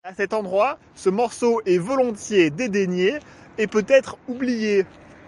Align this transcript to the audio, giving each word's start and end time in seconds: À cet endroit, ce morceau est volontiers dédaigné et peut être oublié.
À 0.03 0.15
cet 0.15 0.33
endroit, 0.33 0.79
ce 0.95 1.11
morceau 1.11 1.61
est 1.67 1.77
volontiers 1.77 2.49
dédaigné 2.49 3.19
et 3.59 3.67
peut 3.67 3.85
être 3.87 4.17
oublié. 4.27 4.83